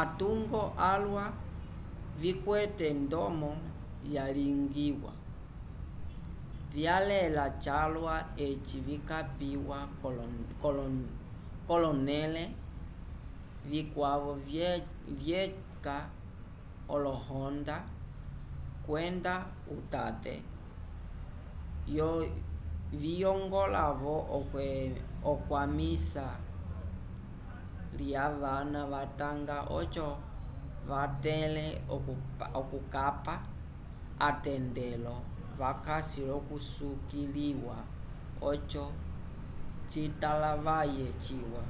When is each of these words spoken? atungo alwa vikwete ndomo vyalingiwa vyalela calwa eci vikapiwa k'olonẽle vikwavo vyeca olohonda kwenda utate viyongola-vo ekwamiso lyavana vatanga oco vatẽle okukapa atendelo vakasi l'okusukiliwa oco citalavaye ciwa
atungo 0.00 0.62
alwa 0.92 1.24
vikwete 2.20 2.88
ndomo 3.04 3.50
vyalingiwa 4.04 5.12
vyalela 6.72 7.44
calwa 7.64 8.14
eci 8.46 8.78
vikapiwa 8.88 9.78
k'olonẽle 11.68 12.44
vikwavo 13.70 14.32
vyeca 15.22 15.96
olohonda 16.94 17.76
kwenda 18.84 19.34
utate 19.76 20.34
viyongola-vo 23.00 24.16
ekwamiso 25.32 26.28
lyavana 27.98 28.80
vatanga 28.92 29.56
oco 29.78 30.08
vatẽle 30.88 31.66
okukapa 32.60 33.34
atendelo 34.28 35.14
vakasi 35.60 36.20
l'okusukiliwa 36.28 37.78
oco 38.50 38.84
citalavaye 39.90 41.06
ciwa 41.24 41.62